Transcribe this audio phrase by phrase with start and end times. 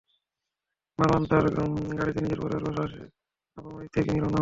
[0.99, 1.45] মারওয়ান তাঁর
[1.99, 2.99] গাড়িতে নিজের পরিবারের পাশাপাশি
[3.57, 4.39] আবু ওমরের স্ত্রীকে নিয়ে রওনা হন।